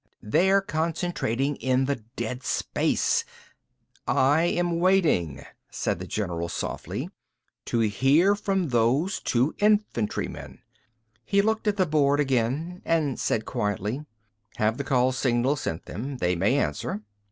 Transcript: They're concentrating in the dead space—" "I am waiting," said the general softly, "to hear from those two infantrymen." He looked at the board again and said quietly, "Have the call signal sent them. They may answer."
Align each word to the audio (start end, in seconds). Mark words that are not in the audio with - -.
They're 0.23 0.61
concentrating 0.61 1.57
in 1.57 1.85
the 1.85 1.97
dead 2.15 2.41
space—" 2.41 3.23
"I 4.07 4.45
am 4.45 4.79
waiting," 4.79 5.45
said 5.69 5.99
the 5.99 6.07
general 6.07 6.49
softly, 6.49 7.11
"to 7.65 7.81
hear 7.81 8.33
from 8.33 8.69
those 8.69 9.19
two 9.19 9.53
infantrymen." 9.59 10.63
He 11.23 11.43
looked 11.43 11.67
at 11.67 11.77
the 11.77 11.85
board 11.85 12.19
again 12.19 12.81
and 12.83 13.19
said 13.19 13.45
quietly, 13.45 14.03
"Have 14.55 14.77
the 14.77 14.83
call 14.83 15.11
signal 15.11 15.55
sent 15.55 15.85
them. 15.85 16.17
They 16.17 16.35
may 16.35 16.57
answer." 16.57 17.03